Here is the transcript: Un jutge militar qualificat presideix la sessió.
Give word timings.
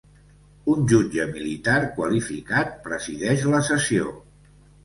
Un 0.71 0.87
jutge 0.91 1.27
militar 1.33 1.75
qualificat 1.99 2.75
presideix 2.89 3.47
la 3.55 3.63
sessió. 3.73 4.13